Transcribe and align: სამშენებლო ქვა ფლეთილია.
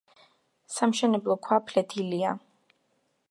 სამშენებლო 0.75 1.37
ქვა 1.47 1.57
ფლეთილია. 1.67 2.35